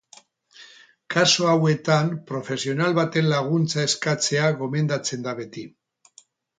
[1.15, 5.71] Kasu hauetan profesional baten laguntza eskatzea gomendatzen da beti.